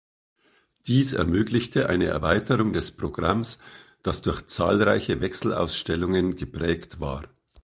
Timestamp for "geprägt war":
6.35-7.29